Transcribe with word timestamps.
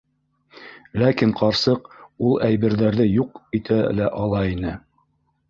Ләкин 1.01 1.33
ҡарсыҡ 1.41 1.91
ул 2.29 2.33
әйберҙәрҙе 2.47 3.07
юҡ 3.11 3.39
итә 3.61 3.79
лә 4.01 4.11
ала 4.25 4.43
ине... 4.57 4.75